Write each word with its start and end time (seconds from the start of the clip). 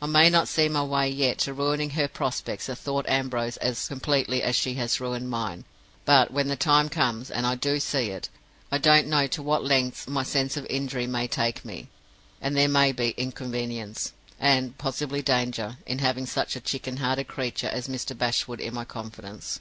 I 0.00 0.06
may 0.06 0.30
not 0.30 0.46
see 0.46 0.68
my 0.68 0.84
way 0.84 1.08
yet 1.08 1.38
to 1.38 1.52
ruining 1.52 1.90
her 1.98 2.06
prospects 2.06 2.68
at 2.68 2.78
Thorpe 2.78 3.10
Ambrose 3.10 3.56
as 3.56 3.88
completely 3.88 4.40
as 4.40 4.54
she 4.54 4.74
has 4.74 5.00
ruined 5.00 5.28
mine. 5.28 5.64
But 6.04 6.30
when 6.30 6.46
the 6.46 6.54
time 6.54 6.88
comes, 6.88 7.32
and 7.32 7.44
I 7.44 7.56
do 7.56 7.80
see 7.80 8.10
it, 8.12 8.28
I 8.70 8.78
don't 8.78 9.08
know 9.08 9.26
to 9.26 9.42
what 9.42 9.64
lengths 9.64 10.06
my 10.06 10.22
sense 10.22 10.56
of 10.56 10.66
injury 10.70 11.08
may 11.08 11.26
take 11.26 11.64
me; 11.64 11.88
and 12.40 12.56
there 12.56 12.68
may 12.68 12.92
be 12.92 13.08
inconvenience, 13.16 14.12
and 14.38 14.78
possibly 14.78 15.20
danger, 15.20 15.78
in 15.84 15.98
having 15.98 16.26
such 16.26 16.54
a 16.54 16.60
chicken 16.60 16.98
hearted 16.98 17.26
creature 17.26 17.66
as 17.68 17.88
Mr. 17.88 18.16
Bashwood 18.16 18.60
in 18.60 18.72
my 18.72 18.84
confidence. 18.84 19.58